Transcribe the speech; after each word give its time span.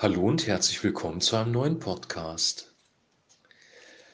Hallo 0.00 0.28
und 0.28 0.46
herzlich 0.46 0.84
willkommen 0.84 1.20
zu 1.20 1.34
einem 1.34 1.50
neuen 1.50 1.80
Podcast. 1.80 2.72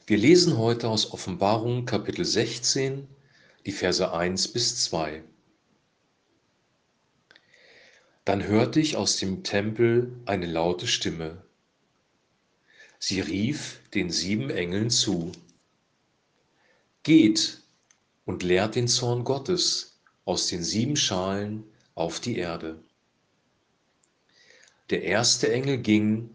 Wir 0.07 0.17
lesen 0.17 0.57
heute 0.57 0.89
aus 0.89 1.11
Offenbarung 1.11 1.85
Kapitel 1.85 2.25
16, 2.25 3.07
die 3.67 3.71
Verse 3.71 4.11
1 4.11 4.47
bis 4.47 4.83
2. 4.85 5.21
Dann 8.23 8.47
hörte 8.47 8.79
ich 8.79 8.97
aus 8.97 9.17
dem 9.17 9.43
Tempel 9.43 10.11
eine 10.25 10.47
laute 10.47 10.87
Stimme. 10.87 11.43
Sie 12.97 13.21
rief 13.21 13.79
den 13.93 14.09
sieben 14.09 14.49
Engeln 14.49 14.89
zu. 14.89 15.33
Geht 17.03 17.61
und 18.25 18.41
leert 18.41 18.73
den 18.73 18.87
Zorn 18.87 19.23
Gottes 19.23 19.99
aus 20.25 20.47
den 20.47 20.63
sieben 20.63 20.95
Schalen 20.95 21.63
auf 21.93 22.19
die 22.19 22.37
Erde. 22.37 22.79
Der 24.91 25.03
erste 25.03 25.51
Engel 25.51 25.79
ging 25.79 26.29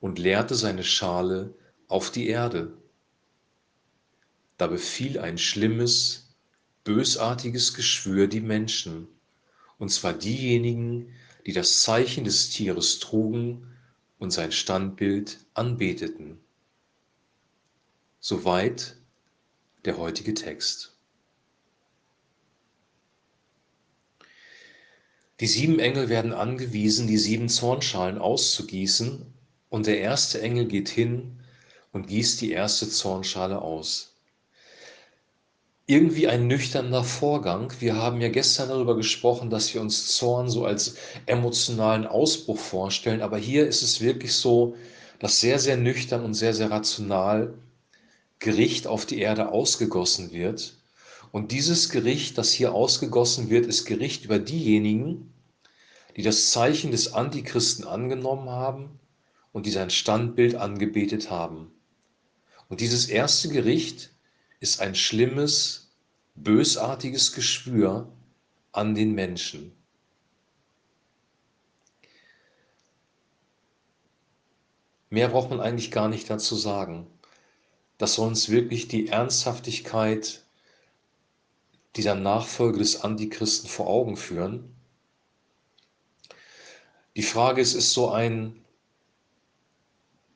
und 0.00 0.18
leerte 0.18 0.54
seine 0.54 0.84
Schale 0.84 1.54
auf 1.88 2.10
die 2.10 2.28
Erde. 2.28 2.76
Da 4.58 4.68
befiel 4.68 5.18
ein 5.18 5.38
schlimmes, 5.38 6.36
bösartiges 6.84 7.74
Geschwür 7.74 8.28
die 8.28 8.40
Menschen, 8.40 9.08
und 9.78 9.90
zwar 9.90 10.12
diejenigen, 10.12 11.12
die 11.46 11.52
das 11.52 11.80
Zeichen 11.80 12.24
des 12.24 12.50
Tieres 12.50 13.00
trugen 13.00 13.76
und 14.18 14.30
sein 14.30 14.52
Standbild 14.52 15.38
anbeteten. 15.54 16.38
Soweit 18.20 18.96
der 19.84 19.98
heutige 19.98 20.34
Text. 20.34 20.95
Die 25.40 25.46
sieben 25.46 25.78
Engel 25.78 26.08
werden 26.08 26.32
angewiesen, 26.32 27.06
die 27.06 27.18
sieben 27.18 27.50
Zornschalen 27.50 28.18
auszugießen, 28.18 29.26
und 29.68 29.86
der 29.86 30.00
erste 30.00 30.40
Engel 30.40 30.66
geht 30.66 30.88
hin 30.88 31.40
und 31.92 32.06
gießt 32.06 32.40
die 32.40 32.52
erste 32.52 32.88
Zornschale 32.88 33.60
aus. 33.60 34.14
Irgendwie 35.86 36.26
ein 36.28 36.46
nüchterner 36.46 37.04
Vorgang. 37.04 37.72
Wir 37.80 37.96
haben 37.96 38.20
ja 38.20 38.28
gestern 38.28 38.70
darüber 38.70 38.96
gesprochen, 38.96 39.50
dass 39.50 39.74
wir 39.74 39.82
uns 39.82 40.16
Zorn 40.16 40.48
so 40.48 40.64
als 40.64 40.96
emotionalen 41.26 42.06
Ausbruch 42.06 42.58
vorstellen, 42.58 43.20
aber 43.20 43.36
hier 43.36 43.66
ist 43.66 43.82
es 43.82 44.00
wirklich 44.00 44.32
so, 44.32 44.74
dass 45.18 45.40
sehr, 45.40 45.58
sehr 45.58 45.76
nüchtern 45.76 46.24
und 46.24 46.34
sehr, 46.34 46.54
sehr 46.54 46.70
rational 46.70 47.54
Gericht 48.38 48.86
auf 48.86 49.04
die 49.04 49.20
Erde 49.20 49.50
ausgegossen 49.50 50.32
wird 50.32 50.75
und 51.36 51.52
dieses 51.52 51.90
Gericht, 51.90 52.38
das 52.38 52.50
hier 52.50 52.72
ausgegossen 52.72 53.50
wird, 53.50 53.66
ist 53.66 53.84
Gericht 53.84 54.24
über 54.24 54.38
diejenigen, 54.38 55.34
die 56.16 56.22
das 56.22 56.50
Zeichen 56.50 56.92
des 56.92 57.12
Antichristen 57.12 57.84
angenommen 57.84 58.48
haben 58.48 58.98
und 59.52 59.66
die 59.66 59.70
sein 59.70 59.90
Standbild 59.90 60.54
angebetet 60.54 61.30
haben. 61.30 61.70
Und 62.70 62.80
dieses 62.80 63.10
erste 63.10 63.50
Gericht 63.50 64.14
ist 64.60 64.80
ein 64.80 64.94
schlimmes, 64.94 65.92
bösartiges 66.36 67.34
Geschwür 67.34 68.10
an 68.72 68.94
den 68.94 69.14
Menschen. 69.14 69.72
Mehr 75.10 75.28
braucht 75.28 75.50
man 75.50 75.60
eigentlich 75.60 75.90
gar 75.90 76.08
nicht 76.08 76.30
dazu 76.30 76.56
sagen. 76.56 77.06
Das 77.98 78.14
soll 78.14 78.28
uns 78.28 78.48
wirklich 78.48 78.88
die 78.88 79.08
Ernsthaftigkeit 79.08 80.45
dieser 81.96 82.14
Nachfolge 82.14 82.78
des 82.78 83.02
Antichristen 83.02 83.68
vor 83.68 83.86
Augen 83.86 84.16
führen. 84.16 84.76
Die 87.16 87.22
Frage 87.22 87.62
ist, 87.62 87.74
ist 87.74 87.92
so 87.92 88.10
ein, 88.10 88.62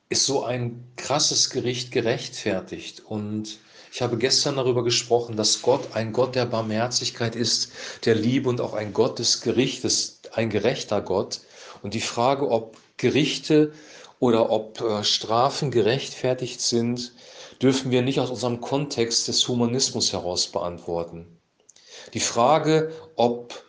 ist 0.09 0.25
so 0.25 0.43
ein 0.43 0.91
krasses 0.95 1.51
Gericht 1.51 1.91
gerechtfertigt? 1.91 3.01
Und 3.05 3.59
ich 3.93 4.01
habe 4.01 4.17
gestern 4.17 4.55
darüber 4.55 4.83
gesprochen, 4.83 5.35
dass 5.35 5.61
Gott 5.61 5.95
ein 5.95 6.13
Gott 6.13 6.35
der 6.35 6.45
Barmherzigkeit 6.45 7.35
ist, 7.35 7.71
der 8.05 8.15
Liebe 8.15 8.49
und 8.49 8.61
auch 8.61 8.73
ein 8.73 8.93
Gott 8.93 9.19
des 9.19 9.41
Gerichtes, 9.41 10.21
ein 10.33 10.49
gerechter 10.49 11.01
Gott. 11.01 11.41
Und 11.83 11.93
die 11.93 12.01
Frage, 12.01 12.49
ob 12.49 12.77
Gerichte 12.97 13.73
oder 14.19 14.49
ob 14.49 14.81
äh, 14.81 15.03
Strafen 15.03 15.71
gerechtfertigt 15.71 16.61
sind, 16.61 17.13
dürfen 17.61 17.91
wir 17.91 18.01
nicht 18.01 18.19
aus 18.19 18.29
unserem 18.29 18.61
Kontext 18.61 19.27
des 19.27 19.47
Humanismus 19.47 20.13
heraus 20.13 20.47
beantworten. 20.47 21.40
Die 22.13 22.19
Frage, 22.19 22.91
ob 23.15 23.63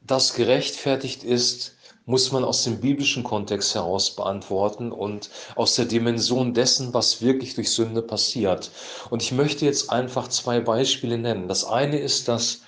das 0.00 0.34
gerechtfertigt 0.34 1.24
ist, 1.24 1.74
muss 2.08 2.32
man 2.32 2.42
aus 2.42 2.64
dem 2.64 2.80
biblischen 2.80 3.22
Kontext 3.22 3.74
heraus 3.74 4.16
beantworten 4.16 4.92
und 4.92 5.28
aus 5.56 5.74
der 5.74 5.84
Dimension 5.84 6.54
dessen, 6.54 6.94
was 6.94 7.20
wirklich 7.20 7.54
durch 7.54 7.70
Sünde 7.70 8.00
passiert. 8.00 8.70
Und 9.10 9.22
ich 9.22 9.32
möchte 9.32 9.66
jetzt 9.66 9.90
einfach 9.90 10.28
zwei 10.28 10.60
Beispiele 10.60 11.18
nennen. 11.18 11.48
Das 11.48 11.66
eine 11.66 11.98
ist, 11.98 12.26
dass 12.28 12.62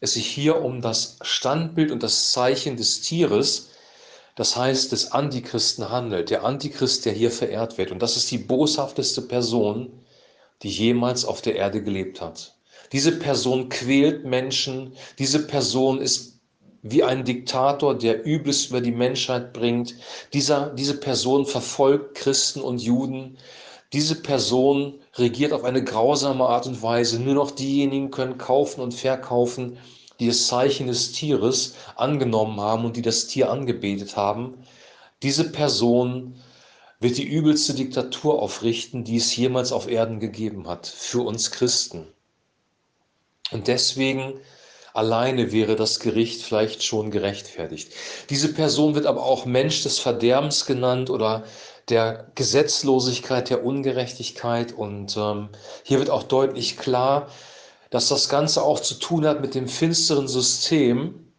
es 0.00 0.12
sich 0.12 0.26
hier 0.26 0.60
um 0.60 0.82
das 0.82 1.16
Standbild 1.22 1.90
und 1.90 2.02
das 2.02 2.32
Zeichen 2.32 2.76
des 2.76 3.00
Tieres, 3.00 3.70
das 4.36 4.56
heißt 4.56 4.92
des 4.92 5.12
Antichristen 5.12 5.88
handelt. 5.88 6.28
Der 6.28 6.44
Antichrist, 6.44 7.06
der 7.06 7.14
hier 7.14 7.30
verehrt 7.30 7.78
wird. 7.78 7.92
Und 7.92 8.02
das 8.02 8.18
ist 8.18 8.30
die 8.30 8.38
boshafteste 8.38 9.22
Person, 9.22 10.04
die 10.62 10.70
jemals 10.70 11.24
auf 11.24 11.40
der 11.40 11.56
Erde 11.56 11.82
gelebt 11.82 12.20
hat. 12.20 12.54
Diese 12.92 13.12
Person 13.12 13.70
quält 13.70 14.24
Menschen. 14.24 14.92
Diese 15.18 15.46
Person 15.46 16.00
ist 16.00 16.40
wie 16.82 17.02
ein 17.02 17.24
Diktator, 17.24 17.96
der 17.96 18.26
Übles 18.26 18.66
über 18.66 18.80
die 18.80 18.92
Menschheit 18.92 19.52
bringt. 19.52 19.94
Dieser, 20.32 20.70
diese 20.70 20.98
Person 20.98 21.46
verfolgt 21.46 22.16
Christen 22.16 22.60
und 22.60 22.82
Juden. 22.82 23.38
Diese 23.92 24.16
Person 24.16 25.00
regiert 25.14 25.52
auf 25.52 25.64
eine 25.64 25.82
grausame 25.82 26.44
Art 26.44 26.66
und 26.66 26.82
Weise. 26.82 27.20
Nur 27.20 27.34
noch 27.34 27.50
diejenigen 27.52 28.10
können 28.10 28.36
kaufen 28.36 28.80
und 28.80 28.94
verkaufen, 28.94 29.78
die 30.18 30.26
das 30.26 30.46
Zeichen 30.46 30.86
des 30.86 31.12
Tieres 31.12 31.74
angenommen 31.96 32.60
haben 32.60 32.84
und 32.84 32.96
die 32.96 33.02
das 33.02 33.26
Tier 33.26 33.50
angebetet 33.50 34.16
haben. 34.16 34.58
Diese 35.22 35.50
Person 35.50 36.34
wird 37.00 37.16
die 37.16 37.28
übelste 37.28 37.74
Diktatur 37.74 38.40
aufrichten, 38.42 39.04
die 39.04 39.16
es 39.16 39.34
jemals 39.36 39.72
auf 39.72 39.88
Erden 39.88 40.20
gegeben 40.20 40.68
hat, 40.68 40.86
für 40.86 41.22
uns 41.22 41.50
Christen. 41.50 42.06
Und 43.52 43.68
deswegen 43.68 44.40
alleine 44.94 45.52
wäre 45.52 45.76
das 45.76 46.00
Gericht 46.00 46.42
vielleicht 46.42 46.82
schon 46.82 47.10
gerechtfertigt. 47.10 47.92
Diese 48.30 48.52
Person 48.52 48.94
wird 48.94 49.06
aber 49.06 49.22
auch 49.22 49.46
Mensch 49.46 49.82
des 49.82 49.98
Verderbens 49.98 50.66
genannt 50.66 51.10
oder 51.10 51.44
der 51.88 52.30
Gesetzlosigkeit, 52.34 53.50
der 53.50 53.64
Ungerechtigkeit. 53.64 54.72
Und 54.72 55.16
ähm, 55.16 55.48
hier 55.82 55.98
wird 55.98 56.10
auch 56.10 56.22
deutlich 56.22 56.76
klar, 56.76 57.28
dass 57.90 58.08
das 58.08 58.28
Ganze 58.28 58.62
auch 58.62 58.80
zu 58.80 58.94
tun 58.94 59.26
hat 59.26 59.40
mit 59.40 59.54
dem 59.54 59.68
finsteren 59.68 60.28
System, 60.28 61.32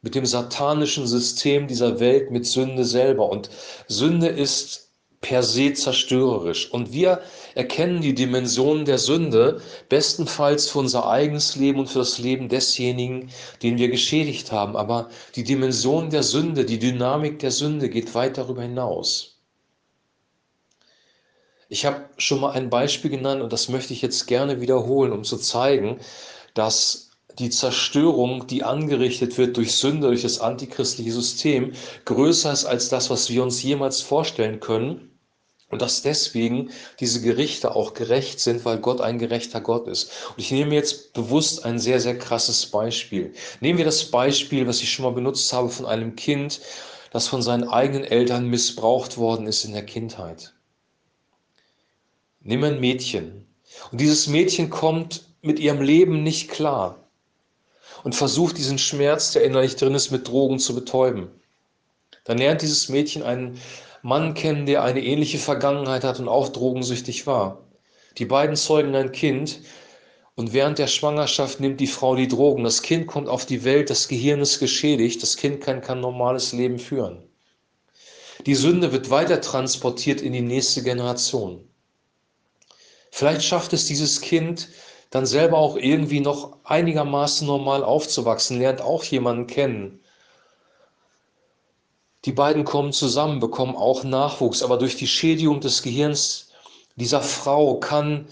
mit 0.00 0.14
dem 0.14 0.26
satanischen 0.26 1.06
System 1.06 1.66
dieser 1.66 2.00
Welt, 2.00 2.30
mit 2.30 2.46
Sünde 2.46 2.84
selber. 2.84 3.28
Und 3.28 3.50
Sünde 3.88 4.28
ist 4.28 4.87
per 5.20 5.42
se 5.42 5.72
zerstörerisch. 5.72 6.70
Und 6.70 6.92
wir 6.92 7.22
erkennen 7.54 8.00
die 8.00 8.14
Dimensionen 8.14 8.84
der 8.84 8.98
Sünde 8.98 9.60
bestenfalls 9.88 10.68
für 10.70 10.78
unser 10.78 11.08
eigenes 11.08 11.56
Leben 11.56 11.80
und 11.80 11.88
für 11.88 11.98
das 12.00 12.18
Leben 12.18 12.48
desjenigen, 12.48 13.30
den 13.62 13.78
wir 13.78 13.88
geschädigt 13.88 14.52
haben. 14.52 14.76
Aber 14.76 15.08
die 15.34 15.44
Dimension 15.44 16.10
der 16.10 16.22
Sünde, 16.22 16.64
die 16.64 16.78
Dynamik 16.78 17.40
der 17.40 17.50
Sünde 17.50 17.88
geht 17.88 18.14
weit 18.14 18.38
darüber 18.38 18.62
hinaus. 18.62 19.40
Ich 21.68 21.84
habe 21.84 22.08
schon 22.16 22.40
mal 22.40 22.52
ein 22.52 22.70
Beispiel 22.70 23.10
genannt 23.10 23.42
und 23.42 23.52
das 23.52 23.68
möchte 23.68 23.92
ich 23.92 24.00
jetzt 24.00 24.26
gerne 24.26 24.60
wiederholen, 24.60 25.12
um 25.12 25.24
zu 25.24 25.36
zeigen, 25.36 26.00
dass 26.54 27.07
die 27.38 27.50
Zerstörung, 27.50 28.46
die 28.46 28.64
angerichtet 28.64 29.38
wird 29.38 29.56
durch 29.56 29.74
Sünde, 29.74 30.08
durch 30.08 30.22
das 30.22 30.40
antichristliche 30.40 31.12
System, 31.12 31.72
größer 32.04 32.52
ist 32.52 32.64
als 32.64 32.88
das, 32.88 33.10
was 33.10 33.30
wir 33.30 33.42
uns 33.42 33.62
jemals 33.62 34.00
vorstellen 34.00 34.60
können. 34.60 35.04
Und 35.70 35.82
dass 35.82 36.00
deswegen 36.00 36.70
diese 36.98 37.20
Gerichte 37.20 37.76
auch 37.76 37.92
gerecht 37.92 38.40
sind, 38.40 38.64
weil 38.64 38.78
Gott 38.78 39.02
ein 39.02 39.18
gerechter 39.18 39.60
Gott 39.60 39.86
ist. 39.86 40.10
Und 40.30 40.38
ich 40.38 40.50
nehme 40.50 40.74
jetzt 40.74 41.12
bewusst 41.12 41.66
ein 41.66 41.78
sehr, 41.78 42.00
sehr 42.00 42.18
krasses 42.18 42.64
Beispiel. 42.64 43.34
Nehmen 43.60 43.76
wir 43.76 43.84
das 43.84 44.06
Beispiel, 44.06 44.66
was 44.66 44.80
ich 44.80 44.90
schon 44.90 45.04
mal 45.04 45.12
benutzt 45.12 45.52
habe, 45.52 45.68
von 45.68 45.84
einem 45.84 46.16
Kind, 46.16 46.62
das 47.10 47.28
von 47.28 47.42
seinen 47.42 47.68
eigenen 47.68 48.04
Eltern 48.04 48.48
missbraucht 48.48 49.18
worden 49.18 49.46
ist 49.46 49.66
in 49.66 49.74
der 49.74 49.84
Kindheit. 49.84 50.54
Nimm 52.40 52.64
ein 52.64 52.80
Mädchen. 52.80 53.46
Und 53.92 54.00
dieses 54.00 54.26
Mädchen 54.26 54.70
kommt 54.70 55.26
mit 55.42 55.58
ihrem 55.58 55.82
Leben 55.82 56.22
nicht 56.22 56.48
klar 56.50 57.07
und 58.04 58.14
versucht 58.14 58.58
diesen 58.58 58.78
Schmerz, 58.78 59.32
der 59.32 59.44
innerlich 59.44 59.76
drin 59.76 59.94
ist, 59.94 60.10
mit 60.10 60.28
Drogen 60.28 60.58
zu 60.58 60.74
betäuben. 60.74 61.28
Dann 62.24 62.38
lernt 62.38 62.62
dieses 62.62 62.88
Mädchen 62.88 63.22
einen 63.22 63.58
Mann 64.02 64.34
kennen, 64.34 64.66
der 64.66 64.82
eine 64.82 65.02
ähnliche 65.02 65.38
Vergangenheit 65.38 66.04
hat 66.04 66.20
und 66.20 66.28
auch 66.28 66.48
drogensüchtig 66.48 67.26
war. 67.26 67.64
Die 68.18 68.26
beiden 68.26 68.56
zeugen 68.56 68.94
ein 68.94 69.12
Kind 69.12 69.60
und 70.34 70.52
während 70.52 70.78
der 70.78 70.86
Schwangerschaft 70.86 71.60
nimmt 71.60 71.80
die 71.80 71.86
Frau 71.86 72.14
die 72.14 72.28
Drogen. 72.28 72.64
Das 72.64 72.82
Kind 72.82 73.06
kommt 73.06 73.28
auf 73.28 73.46
die 73.46 73.64
Welt, 73.64 73.90
das 73.90 74.08
Gehirn 74.08 74.40
ist 74.40 74.60
geschädigt, 74.60 75.22
das 75.22 75.36
Kind 75.36 75.60
kann 75.60 75.80
kein 75.80 76.00
normales 76.00 76.52
Leben 76.52 76.78
führen. 76.78 77.22
Die 78.46 78.54
Sünde 78.54 78.92
wird 78.92 79.10
weiter 79.10 79.40
transportiert 79.40 80.20
in 80.20 80.32
die 80.32 80.40
nächste 80.40 80.82
Generation. 80.82 81.68
Vielleicht 83.10 83.42
schafft 83.42 83.72
es 83.72 83.86
dieses 83.86 84.20
Kind 84.20 84.68
dann 85.10 85.26
selber 85.26 85.58
auch 85.58 85.76
irgendwie 85.76 86.20
noch 86.20 86.56
einigermaßen 86.64 87.46
normal 87.46 87.82
aufzuwachsen, 87.82 88.58
lernt 88.58 88.80
auch 88.80 89.04
jemanden 89.04 89.46
kennen. 89.46 90.00
Die 92.24 92.32
beiden 92.32 92.64
kommen 92.64 92.92
zusammen, 92.92 93.40
bekommen 93.40 93.76
auch 93.76 94.04
Nachwuchs, 94.04 94.62
aber 94.62 94.76
durch 94.76 94.96
die 94.96 95.06
Schädigung 95.06 95.60
des 95.60 95.82
Gehirns 95.82 96.50
dieser 96.96 97.22
Frau 97.22 97.78
kann 97.78 98.26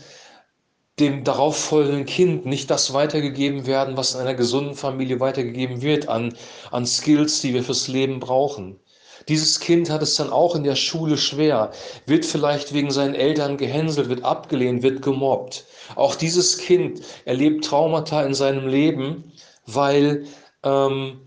dem 0.98 1.24
darauffolgenden 1.24 2.06
Kind 2.06 2.46
nicht 2.46 2.70
das 2.70 2.92
weitergegeben 2.94 3.66
werden, 3.66 3.96
was 3.96 4.14
in 4.14 4.20
einer 4.20 4.34
gesunden 4.34 4.74
Familie 4.74 5.20
weitergegeben 5.20 5.82
wird 5.82 6.08
an, 6.08 6.34
an 6.70 6.86
Skills, 6.86 7.40
die 7.42 7.54
wir 7.54 7.62
fürs 7.62 7.86
Leben 7.88 8.18
brauchen. 8.18 8.80
Dieses 9.28 9.58
Kind 9.58 9.90
hat 9.90 10.02
es 10.02 10.14
dann 10.14 10.30
auch 10.30 10.54
in 10.54 10.62
der 10.62 10.76
Schule 10.76 11.18
schwer, 11.18 11.72
wird 12.06 12.24
vielleicht 12.24 12.72
wegen 12.72 12.90
seinen 12.92 13.14
Eltern 13.14 13.56
gehänselt, 13.56 14.08
wird 14.08 14.24
abgelehnt, 14.24 14.82
wird 14.82 15.02
gemobbt. 15.02 15.64
Auch 15.96 16.14
dieses 16.14 16.58
Kind 16.58 17.00
erlebt 17.24 17.64
Traumata 17.64 18.22
in 18.24 18.34
seinem 18.34 18.68
Leben, 18.68 19.32
weil 19.66 20.26
ähm, 20.62 21.20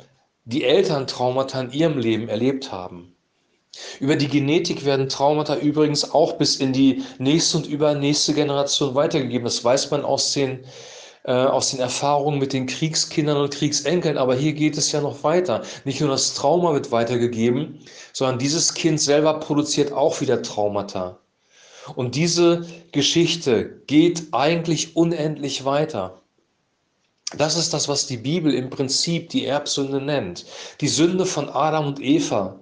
die 0.46 0.64
Eltern 0.64 1.08
Traumata 1.08 1.60
in 1.62 1.72
ihrem 1.72 1.98
Leben 1.98 2.30
erlebt 2.30 2.72
haben. 2.72 3.16
Über 4.00 4.16
die 4.16 4.28
Genetik 4.28 4.84
werden 4.86 5.10
Traumata 5.10 5.58
übrigens 5.58 6.12
auch 6.12 6.34
bis 6.34 6.56
in 6.56 6.74
die 6.74 7.04
nächste 7.20 7.58
und 7.58 7.68
übernächste 7.68 8.34
Generation 8.34 8.96
weitergegeben. 8.96 9.46
Das 9.46 9.64
weiß 9.64 9.92
man 9.92 10.04
aus 10.04 10.34
den, 10.34 10.66
äh, 11.24 11.32
aus 11.32 11.72
den 11.72 11.80
Erfahrungen 11.80 12.40
mit 12.40 12.54
den 12.54 12.66
Kriegskindern 12.66 13.38
und 13.38 13.54
Kriegsenkeln. 13.54 14.18
Aber 14.18 14.36
hier 14.36 14.54
geht 14.54 14.78
es 14.78 14.92
ja 14.92 15.02
noch 15.02 15.24
weiter. 15.24 15.64
Nicht 15.86 16.00
nur 16.02 16.10
das 16.10 16.34
Trauma 16.34 16.74
wird 16.74 16.92
weitergegeben, 16.92 17.80
sondern 18.14 18.40
dieses 18.40 18.74
Kind 18.74 19.02
selber 19.02 19.40
produziert 19.40 19.92
auch 19.92 20.22
wieder 20.22 20.42
Traumata. 20.42 21.20
Und 21.96 22.16
diese 22.16 22.68
Geschichte 22.92 23.82
geht 23.88 24.28
eigentlich 24.32 24.96
unendlich 24.96 25.66
weiter. 25.66 26.22
Das 27.38 27.56
ist 27.56 27.74
das, 27.74 27.88
was 27.88 28.08
die 28.08 28.18
Bibel 28.18 28.54
im 28.54 28.70
Prinzip 28.70 29.30
die 29.30 29.46
Erbsünde 29.46 30.02
nennt. 30.02 30.46
Die 30.82 30.88
Sünde 30.88 31.26
von 31.26 31.50
Adam 31.50 31.88
und 31.88 32.00
Eva 32.00 32.60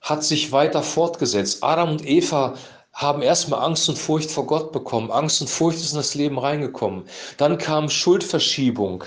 hat 0.00 0.22
sich 0.22 0.52
weiter 0.52 0.82
fortgesetzt. 0.82 1.64
Adam 1.64 1.92
und 1.92 2.06
Eva 2.06 2.54
haben 2.94 3.22
erstmal 3.22 3.64
Angst 3.64 3.88
und 3.88 3.98
Furcht 3.98 4.30
vor 4.30 4.46
Gott 4.46 4.72
bekommen. 4.72 5.10
Angst 5.10 5.40
und 5.40 5.50
Furcht 5.50 5.78
ist 5.78 5.92
in 5.92 5.98
das 5.98 6.14
Leben 6.14 6.38
reingekommen. 6.38 7.04
Dann 7.36 7.58
kam 7.58 7.90
Schuldverschiebung. 7.90 9.04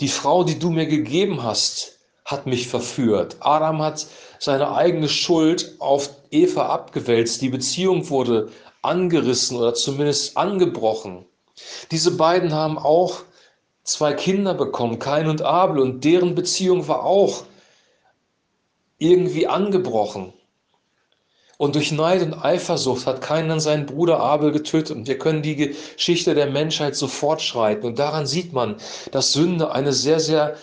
Die 0.00 0.08
Frau, 0.08 0.44
die 0.44 0.58
du 0.58 0.70
mir 0.70 0.86
gegeben 0.86 1.42
hast, 1.42 1.98
hat 2.24 2.46
mich 2.46 2.68
verführt. 2.68 3.36
Adam 3.40 3.82
hat 3.82 4.06
seine 4.38 4.72
eigene 4.74 5.08
Schuld 5.08 5.74
auf 5.78 6.10
Eva 6.30 6.68
abgewälzt. 6.68 7.42
Die 7.42 7.48
Beziehung 7.48 8.08
wurde 8.08 8.50
angerissen 8.82 9.58
oder 9.58 9.74
zumindest 9.74 10.36
angebrochen. 10.36 11.26
Diese 11.90 12.16
beiden 12.16 12.52
haben 12.52 12.78
auch 12.78 13.22
zwei 13.82 14.12
Kinder 14.12 14.54
bekommen, 14.54 14.98
Kain 14.98 15.28
und 15.28 15.42
Abel, 15.42 15.78
und 15.78 16.04
deren 16.04 16.34
Beziehung 16.34 16.88
war 16.88 17.04
auch 17.04 17.44
irgendwie 18.98 19.46
angebrochen. 19.46 20.32
Und 21.64 21.76
durch 21.76 21.92
Neid 21.92 22.20
und 22.20 22.34
Eifersucht 22.34 23.06
hat 23.06 23.22
keiner 23.22 23.58
seinen 23.58 23.86
Bruder 23.86 24.20
Abel 24.20 24.52
getötet. 24.52 24.94
Und 24.94 25.08
wir 25.08 25.16
können 25.16 25.40
die 25.40 25.56
Geschichte 25.56 26.34
der 26.34 26.50
Menschheit 26.50 26.94
so 26.94 27.06
fortschreiten. 27.06 27.86
Und 27.86 27.98
daran 27.98 28.26
sieht 28.26 28.52
man, 28.52 28.76
dass 29.12 29.32
Sünde 29.32 29.72
eine 29.72 29.94
sehr, 29.94 30.20
sehr 30.20 30.56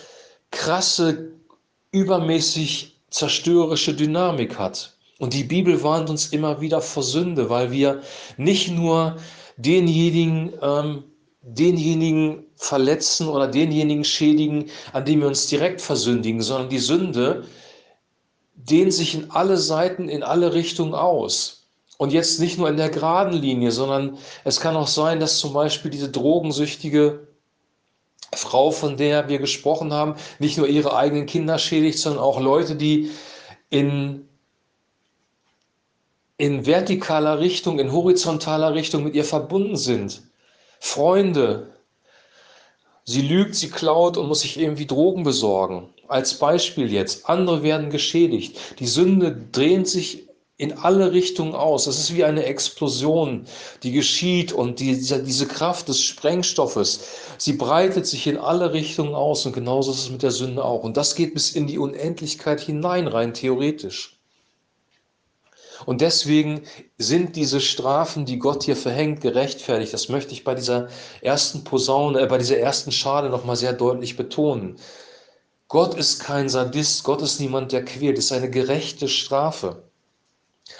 krasse, 0.52 1.32
übermäßig 1.90 2.94
zerstörerische 3.10 3.94
Dynamik 3.94 4.60
hat. 4.60 4.96
Und 5.18 5.34
die 5.34 5.42
Bibel 5.42 5.82
warnt 5.82 6.08
uns 6.08 6.26
immer 6.26 6.60
wieder 6.60 6.80
vor 6.80 7.02
Sünde, 7.02 7.50
weil 7.50 7.72
wir 7.72 8.02
nicht 8.36 8.70
nur 8.70 9.16
denjenigen, 9.56 10.52
ähm, 10.62 11.02
denjenigen 11.42 12.44
verletzen 12.54 13.26
oder 13.26 13.48
denjenigen 13.48 14.04
schädigen, 14.04 14.70
an 14.92 15.04
dem 15.04 15.22
wir 15.22 15.26
uns 15.26 15.48
direkt 15.48 15.80
versündigen, 15.80 16.42
sondern 16.42 16.68
die 16.68 16.78
Sünde 16.78 17.42
dehnt 18.54 18.92
sich 18.92 19.14
in 19.14 19.30
alle 19.30 19.56
Seiten, 19.56 20.08
in 20.08 20.22
alle 20.22 20.54
Richtungen 20.54 20.94
aus. 20.94 21.66
Und 21.98 22.12
jetzt 22.12 22.40
nicht 22.40 22.58
nur 22.58 22.68
in 22.68 22.76
der 22.76 22.90
geraden 22.90 23.34
Linie, 23.34 23.70
sondern 23.70 24.18
es 24.44 24.60
kann 24.60 24.76
auch 24.76 24.88
sein, 24.88 25.20
dass 25.20 25.38
zum 25.38 25.52
Beispiel 25.52 25.90
diese 25.90 26.10
drogensüchtige 26.10 27.28
Frau, 28.34 28.70
von 28.70 28.96
der 28.96 29.28
wir 29.28 29.38
gesprochen 29.38 29.92
haben, 29.92 30.16
nicht 30.38 30.58
nur 30.58 30.66
ihre 30.66 30.96
eigenen 30.96 31.26
Kinder 31.26 31.58
schädigt, 31.58 31.98
sondern 31.98 32.22
auch 32.22 32.40
Leute, 32.40 32.76
die 32.76 33.10
in, 33.68 34.28
in 36.38 36.64
vertikaler 36.64 37.40
Richtung, 37.40 37.78
in 37.78 37.92
horizontaler 37.92 38.74
Richtung 38.74 39.04
mit 39.04 39.14
ihr 39.14 39.24
verbunden 39.24 39.76
sind. 39.76 40.22
Freunde. 40.80 41.68
Sie 43.04 43.22
lügt, 43.22 43.54
sie 43.56 43.68
klaut 43.68 44.16
und 44.16 44.28
muss 44.28 44.40
sich 44.42 44.58
irgendwie 44.58 44.86
Drogen 44.86 45.24
besorgen. 45.24 45.88
Als 46.08 46.38
Beispiel 46.38 46.92
jetzt, 46.92 47.28
andere 47.28 47.62
werden 47.62 47.90
geschädigt. 47.90 48.58
Die 48.78 48.86
Sünde 48.86 49.34
dreht 49.50 49.88
sich 49.88 50.28
in 50.56 50.72
alle 50.74 51.10
Richtungen 51.10 51.54
aus. 51.54 51.86
Das 51.86 51.98
ist 51.98 52.14
wie 52.14 52.22
eine 52.22 52.44
Explosion, 52.44 53.46
die 53.82 53.90
geschieht 53.90 54.52
und 54.52 54.78
die, 54.78 54.96
diese 54.96 55.46
Kraft 55.46 55.88
des 55.88 56.00
Sprengstoffes, 56.00 57.00
sie 57.38 57.54
breitet 57.54 58.06
sich 58.06 58.28
in 58.28 58.36
alle 58.36 58.72
Richtungen 58.72 59.16
aus 59.16 59.44
und 59.46 59.52
genauso 59.52 59.90
ist 59.90 60.04
es 60.04 60.10
mit 60.10 60.22
der 60.22 60.30
Sünde 60.30 60.64
auch. 60.64 60.84
Und 60.84 60.96
das 60.96 61.16
geht 61.16 61.34
bis 61.34 61.50
in 61.50 61.66
die 61.66 61.78
Unendlichkeit 61.78 62.60
hinein, 62.60 63.08
rein 63.08 63.34
theoretisch. 63.34 64.21
Und 65.86 66.00
deswegen 66.00 66.62
sind 66.98 67.36
diese 67.36 67.60
Strafen, 67.60 68.24
die 68.24 68.38
Gott 68.38 68.64
hier 68.64 68.76
verhängt, 68.76 69.20
gerechtfertigt. 69.20 69.92
Das 69.92 70.08
möchte 70.08 70.32
ich 70.32 70.44
bei 70.44 70.54
dieser 70.54 70.88
ersten 71.20 71.64
Posaune, 71.64 72.20
äh, 72.20 72.26
bei 72.26 72.38
dieser 72.38 72.58
ersten 72.58 72.92
Schale 72.92 73.30
nochmal 73.30 73.56
sehr 73.56 73.72
deutlich 73.72 74.16
betonen. 74.16 74.76
Gott 75.68 75.94
ist 75.94 76.18
kein 76.20 76.48
Sadist, 76.48 77.02
Gott 77.04 77.22
ist 77.22 77.40
niemand, 77.40 77.72
der 77.72 77.84
quält, 77.84 78.18
es 78.18 78.26
ist 78.26 78.32
eine 78.32 78.50
gerechte 78.50 79.08
Strafe. 79.08 79.84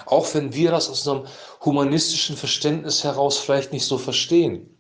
Auch 0.06 0.34
wenn 0.34 0.54
wir 0.54 0.70
das 0.70 0.88
aus 0.90 1.08
einem 1.08 1.26
humanistischen 1.64 2.36
Verständnis 2.36 3.02
heraus 3.02 3.38
vielleicht 3.38 3.72
nicht 3.72 3.86
so 3.86 3.98
verstehen. 3.98 4.71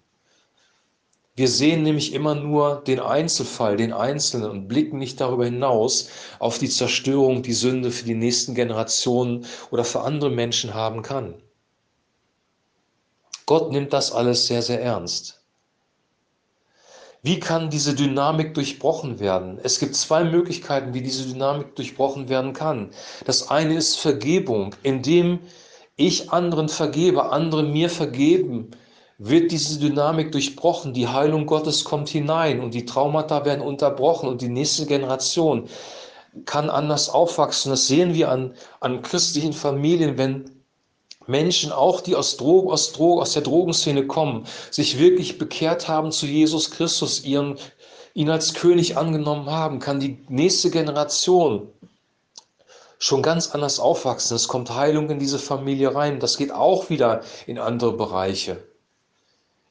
Wir 1.34 1.48
sehen 1.48 1.82
nämlich 1.82 2.12
immer 2.12 2.34
nur 2.34 2.82
den 2.86 3.00
Einzelfall, 3.00 3.78
den 3.78 3.94
Einzelnen 3.94 4.50
und 4.50 4.68
blicken 4.68 4.98
nicht 4.98 5.18
darüber 5.18 5.46
hinaus 5.46 6.10
auf 6.38 6.58
die 6.58 6.68
Zerstörung, 6.68 7.42
die 7.42 7.54
Sünde 7.54 7.90
für 7.90 8.04
die 8.04 8.14
nächsten 8.14 8.54
Generationen 8.54 9.46
oder 9.70 9.84
für 9.84 10.02
andere 10.02 10.28
Menschen 10.28 10.74
haben 10.74 11.00
kann. 11.00 11.34
Gott 13.46 13.72
nimmt 13.72 13.94
das 13.94 14.12
alles 14.12 14.46
sehr, 14.46 14.60
sehr 14.60 14.82
ernst. 14.82 15.42
Wie 17.22 17.38
kann 17.38 17.70
diese 17.70 17.94
Dynamik 17.94 18.52
durchbrochen 18.52 19.20
werden? 19.20 19.58
Es 19.62 19.78
gibt 19.78 19.94
zwei 19.94 20.24
Möglichkeiten, 20.24 20.92
wie 20.92 21.02
diese 21.02 21.24
Dynamik 21.24 21.76
durchbrochen 21.76 22.28
werden 22.28 22.52
kann. 22.52 22.90
Das 23.24 23.48
eine 23.48 23.74
ist 23.74 23.96
Vergebung. 23.96 24.74
Indem 24.82 25.38
ich 25.96 26.30
anderen 26.30 26.68
vergebe, 26.68 27.30
andere 27.30 27.62
mir 27.62 27.90
vergeben, 27.90 28.72
wird 29.24 29.52
diese 29.52 29.78
Dynamik 29.78 30.32
durchbrochen. 30.32 30.94
Die 30.94 31.06
Heilung 31.06 31.46
Gottes 31.46 31.84
kommt 31.84 32.08
hinein 32.08 32.60
und 32.60 32.74
die 32.74 32.84
Traumata 32.84 33.44
werden 33.44 33.60
unterbrochen 33.60 34.28
und 34.28 34.42
die 34.42 34.48
nächste 34.48 34.84
Generation 34.84 35.68
kann 36.44 36.68
anders 36.68 37.08
aufwachsen. 37.08 37.70
Das 37.70 37.86
sehen 37.86 38.14
wir 38.14 38.30
an, 38.30 38.54
an 38.80 39.02
christlichen 39.02 39.52
Familien, 39.52 40.18
wenn 40.18 40.50
Menschen, 41.28 41.70
auch 41.70 42.00
die 42.00 42.16
aus, 42.16 42.36
Drogen, 42.36 42.72
aus, 42.72 42.92
Drogen, 42.92 43.22
aus 43.22 43.34
der 43.34 43.42
Drogenszene 43.42 44.08
kommen, 44.08 44.44
sich 44.72 44.98
wirklich 44.98 45.38
bekehrt 45.38 45.86
haben 45.86 46.10
zu 46.10 46.26
Jesus 46.26 46.72
Christus, 46.72 47.22
ihren, 47.22 47.58
ihn 48.14 48.28
als 48.28 48.54
König 48.54 48.96
angenommen 48.96 49.48
haben, 49.48 49.78
kann 49.78 50.00
die 50.00 50.18
nächste 50.28 50.70
Generation 50.70 51.68
schon 52.98 53.22
ganz 53.22 53.50
anders 53.50 53.78
aufwachsen. 53.78 54.34
Es 54.34 54.48
kommt 54.48 54.74
Heilung 54.74 55.10
in 55.10 55.20
diese 55.20 55.38
Familie 55.38 55.94
rein. 55.94 56.18
Das 56.18 56.36
geht 56.36 56.50
auch 56.50 56.90
wieder 56.90 57.20
in 57.46 57.58
andere 57.58 57.92
Bereiche 57.92 58.71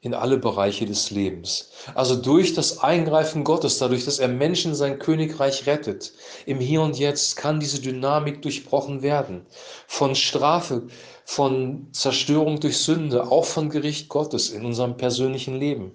in 0.01 0.15
alle 0.15 0.37
Bereiche 0.37 0.87
des 0.87 1.11
Lebens. 1.11 1.69
Also 1.93 2.15
durch 2.15 2.53
das 2.53 2.79
Eingreifen 2.79 3.43
Gottes, 3.43 3.77
dadurch, 3.77 4.03
dass 4.03 4.17
er 4.17 4.27
Menschen 4.27 4.73
sein 4.73 4.97
Königreich 4.97 5.67
rettet, 5.67 6.13
im 6.47 6.59
Hier 6.59 6.81
und 6.81 6.97
Jetzt 6.97 7.35
kann 7.35 7.59
diese 7.59 7.79
Dynamik 7.81 8.41
durchbrochen 8.41 9.03
werden. 9.03 9.45
Von 9.87 10.15
Strafe, 10.15 10.87
von 11.23 11.87
Zerstörung 11.91 12.59
durch 12.59 12.79
Sünde, 12.79 13.29
auch 13.29 13.45
von 13.45 13.69
Gericht 13.69 14.09
Gottes 14.09 14.49
in 14.49 14.65
unserem 14.65 14.97
persönlichen 14.97 15.55
Leben. 15.55 15.93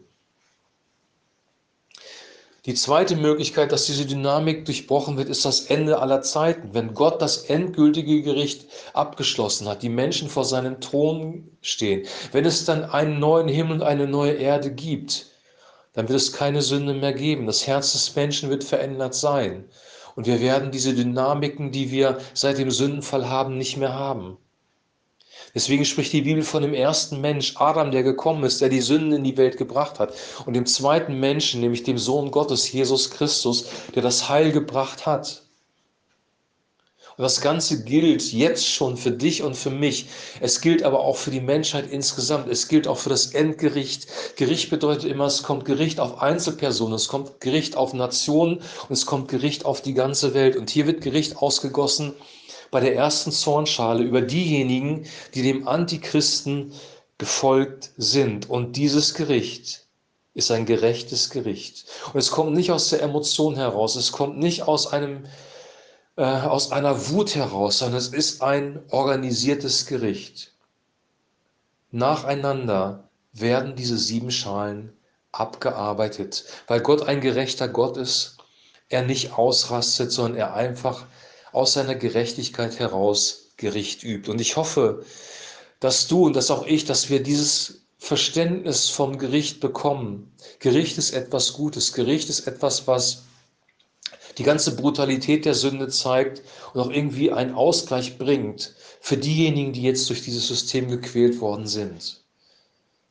Die 2.66 2.74
zweite 2.74 3.14
Möglichkeit, 3.14 3.70
dass 3.70 3.86
diese 3.86 4.06
Dynamik 4.06 4.64
durchbrochen 4.64 5.16
wird, 5.16 5.28
ist 5.28 5.44
das 5.44 5.66
Ende 5.66 6.00
aller 6.00 6.22
Zeiten. 6.22 6.70
Wenn 6.72 6.94
Gott 6.94 7.22
das 7.22 7.44
endgültige 7.44 8.22
Gericht 8.22 8.66
abgeschlossen 8.92 9.68
hat, 9.68 9.84
die 9.84 9.88
Menschen 9.88 10.28
vor 10.28 10.44
seinem 10.44 10.80
Thron 10.80 11.48
stehen, 11.60 12.08
wenn 12.32 12.44
es 12.44 12.64
dann 12.64 12.82
einen 12.84 13.20
neuen 13.20 13.46
Himmel 13.46 13.74
und 13.74 13.82
eine 13.82 14.08
neue 14.08 14.32
Erde 14.32 14.72
gibt, 14.72 15.26
dann 15.92 16.08
wird 16.08 16.18
es 16.18 16.32
keine 16.32 16.60
Sünde 16.60 16.94
mehr 16.94 17.12
geben. 17.12 17.46
Das 17.46 17.68
Herz 17.68 17.92
des 17.92 18.16
Menschen 18.16 18.50
wird 18.50 18.64
verändert 18.64 19.14
sein. 19.14 19.66
Und 20.16 20.26
wir 20.26 20.40
werden 20.40 20.72
diese 20.72 20.92
Dynamiken, 20.92 21.70
die 21.70 21.92
wir 21.92 22.18
seit 22.34 22.58
dem 22.58 22.72
Sündenfall 22.72 23.30
haben, 23.30 23.56
nicht 23.56 23.76
mehr 23.76 23.94
haben. 23.94 24.38
Deswegen 25.54 25.84
spricht 25.84 26.12
die 26.12 26.22
Bibel 26.22 26.42
von 26.42 26.62
dem 26.62 26.74
ersten 26.74 27.20
Mensch, 27.20 27.54
Adam, 27.56 27.90
der 27.90 28.02
gekommen 28.02 28.44
ist, 28.44 28.60
der 28.60 28.68
die 28.68 28.80
Sünden 28.80 29.12
in 29.12 29.24
die 29.24 29.36
Welt 29.36 29.56
gebracht 29.56 29.98
hat. 29.98 30.14
Und 30.44 30.54
dem 30.54 30.66
zweiten 30.66 31.18
Menschen, 31.18 31.60
nämlich 31.60 31.82
dem 31.82 31.98
Sohn 31.98 32.30
Gottes, 32.30 32.70
Jesus 32.70 33.10
Christus, 33.10 33.66
der 33.94 34.02
das 34.02 34.28
Heil 34.28 34.52
gebracht 34.52 35.06
hat. 35.06 35.42
Und 37.16 37.22
das 37.22 37.40
Ganze 37.40 37.82
gilt 37.82 38.30
jetzt 38.32 38.68
schon 38.68 38.98
für 38.98 39.10
dich 39.10 39.42
und 39.42 39.56
für 39.56 39.70
mich. 39.70 40.06
Es 40.40 40.60
gilt 40.60 40.82
aber 40.82 41.00
auch 41.00 41.16
für 41.16 41.30
die 41.30 41.40
Menschheit 41.40 41.90
insgesamt. 41.90 42.46
Es 42.48 42.68
gilt 42.68 42.86
auch 42.86 42.98
für 42.98 43.08
das 43.08 43.28
Endgericht. 43.28 44.06
Gericht 44.36 44.68
bedeutet 44.68 45.04
immer, 45.04 45.24
es 45.24 45.42
kommt 45.42 45.64
Gericht 45.64 45.98
auf 45.98 46.20
Einzelpersonen, 46.20 46.94
es 46.94 47.08
kommt 47.08 47.40
Gericht 47.40 47.74
auf 47.74 47.94
Nationen 47.94 48.56
und 48.56 48.90
es 48.90 49.06
kommt 49.06 49.28
Gericht 49.28 49.64
auf 49.64 49.80
die 49.80 49.94
ganze 49.94 50.34
Welt. 50.34 50.56
Und 50.56 50.68
hier 50.68 50.86
wird 50.86 51.00
Gericht 51.00 51.38
ausgegossen 51.38 52.12
bei 52.70 52.80
der 52.80 52.94
ersten 52.94 53.32
Zornschale 53.32 54.02
über 54.02 54.20
diejenigen, 54.20 55.06
die 55.34 55.42
dem 55.42 55.66
Antichristen 55.68 56.72
gefolgt 57.18 57.92
sind. 57.96 58.48
Und 58.50 58.76
dieses 58.76 59.14
Gericht 59.14 59.86
ist 60.34 60.50
ein 60.50 60.66
gerechtes 60.66 61.30
Gericht. 61.30 61.86
Und 62.12 62.18
es 62.18 62.30
kommt 62.30 62.52
nicht 62.52 62.70
aus 62.70 62.90
der 62.90 63.02
Emotion 63.02 63.56
heraus, 63.56 63.96
es 63.96 64.12
kommt 64.12 64.38
nicht 64.38 64.62
aus 64.62 64.92
einem 64.92 65.24
äh, 66.16 66.24
aus 66.24 66.72
einer 66.72 67.10
Wut 67.10 67.34
heraus, 67.34 67.78
sondern 67.78 67.98
es 67.98 68.08
ist 68.08 68.42
ein 68.42 68.82
organisiertes 68.90 69.86
Gericht. 69.86 70.52
Nacheinander 71.90 73.08
werden 73.32 73.76
diese 73.76 73.98
sieben 73.98 74.30
Schalen 74.30 74.92
abgearbeitet, 75.32 76.44
weil 76.66 76.80
Gott 76.80 77.02
ein 77.02 77.20
gerechter 77.20 77.68
Gott 77.68 77.96
ist, 77.96 78.38
er 78.88 79.02
nicht 79.02 79.32
ausrastet, 79.34 80.12
sondern 80.12 80.38
er 80.38 80.54
einfach 80.54 81.06
aus 81.56 81.72
seiner 81.72 81.94
Gerechtigkeit 81.94 82.78
heraus 82.78 83.52
Gericht 83.56 84.04
übt. 84.04 84.30
Und 84.30 84.42
ich 84.42 84.56
hoffe, 84.56 85.06
dass 85.80 86.06
du 86.06 86.26
und 86.26 86.36
dass 86.36 86.50
auch 86.50 86.66
ich, 86.66 86.84
dass 86.84 87.08
wir 87.08 87.22
dieses 87.22 87.86
Verständnis 87.96 88.90
vom 88.90 89.16
Gericht 89.16 89.60
bekommen. 89.60 90.30
Gericht 90.58 90.98
ist 90.98 91.14
etwas 91.14 91.54
Gutes. 91.54 91.94
Gericht 91.94 92.28
ist 92.28 92.46
etwas, 92.46 92.86
was 92.86 93.22
die 94.36 94.42
ganze 94.42 94.76
Brutalität 94.76 95.46
der 95.46 95.54
Sünde 95.54 95.88
zeigt 95.88 96.42
und 96.74 96.80
auch 96.82 96.90
irgendwie 96.90 97.32
einen 97.32 97.54
Ausgleich 97.54 98.18
bringt 98.18 98.74
für 99.00 99.16
diejenigen, 99.16 99.72
die 99.72 99.82
jetzt 99.82 100.10
durch 100.10 100.20
dieses 100.20 100.46
System 100.46 100.88
gequält 100.88 101.40
worden 101.40 101.66
sind. 101.66 102.22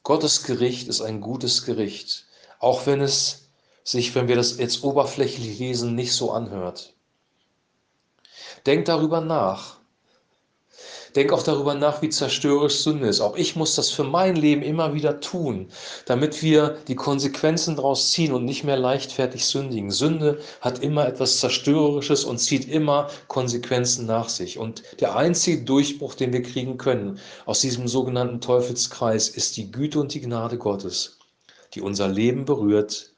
Gottes 0.03 0.43
Gericht 0.43 0.87
ist 0.87 1.01
ein 1.01 1.19
gutes 1.19 1.65
Gericht, 1.65 2.25
auch 2.59 2.85
wenn 2.85 3.01
es 3.01 3.47
sich, 3.83 4.13
wenn 4.13 4.27
wir 4.27 4.35
das 4.35 4.57
jetzt 4.57 4.83
oberflächlich 4.83 5.57
lesen, 5.57 5.95
nicht 5.95 6.13
so 6.13 6.29
anhört. 6.31 6.94
Denk 8.65 8.85
darüber 8.85 9.21
nach, 9.21 9.75
Denk 11.15 11.31
auch 11.31 11.43
darüber 11.43 11.75
nach, 11.75 12.01
wie 12.01 12.09
zerstörerisch 12.09 12.79
Sünde 12.79 13.07
ist. 13.07 13.21
Auch 13.21 13.37
ich 13.37 13.55
muss 13.55 13.75
das 13.75 13.89
für 13.89 14.03
mein 14.03 14.35
Leben 14.35 14.61
immer 14.61 14.93
wieder 14.93 15.21
tun, 15.21 15.69
damit 16.05 16.43
wir 16.43 16.77
die 16.89 16.95
Konsequenzen 16.95 17.77
daraus 17.77 18.11
ziehen 18.11 18.33
und 18.33 18.43
nicht 18.43 18.65
mehr 18.65 18.75
leichtfertig 18.75 19.45
sündigen. 19.45 19.91
Sünde 19.91 20.39
hat 20.59 20.79
immer 20.79 21.07
etwas 21.07 21.39
Zerstörerisches 21.39 22.25
und 22.25 22.39
zieht 22.39 22.67
immer 22.67 23.09
Konsequenzen 23.29 24.05
nach 24.05 24.27
sich. 24.27 24.57
Und 24.57 24.83
der 24.99 25.15
einzige 25.15 25.63
Durchbruch, 25.63 26.15
den 26.15 26.33
wir 26.33 26.43
kriegen 26.43 26.77
können 26.77 27.17
aus 27.45 27.61
diesem 27.61 27.87
sogenannten 27.87 28.41
Teufelskreis, 28.41 29.29
ist 29.29 29.55
die 29.55 29.71
Güte 29.71 30.01
und 30.01 30.13
die 30.13 30.21
Gnade 30.21 30.57
Gottes, 30.57 31.17
die 31.73 31.81
unser 31.81 32.09
Leben 32.09 32.43
berührt 32.43 33.13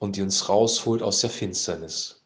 und 0.00 0.16
die 0.16 0.22
uns 0.22 0.48
rausholt 0.48 1.00
aus 1.00 1.20
der 1.20 1.30
Finsternis. 1.30 2.19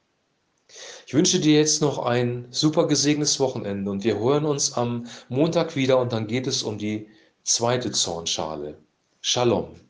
Ich 1.07 1.14
wünsche 1.14 1.38
dir 1.38 1.59
jetzt 1.59 1.83
noch 1.83 1.99
ein 1.99 2.47
super 2.50 2.87
gesegnetes 2.87 3.38
Wochenende 3.40 3.90
und 3.90 4.04
wir 4.04 4.19
hören 4.19 4.45
uns 4.45 4.73
am 4.73 5.07
Montag 5.28 5.76
wieder 5.76 5.99
und 5.99 6.12
dann 6.12 6.26
geht 6.26 6.47
es 6.47 6.62
um 6.62 6.78
die 6.78 7.09
zweite 7.43 7.93
Zornschale. 7.93 8.78
Shalom. 9.21 9.84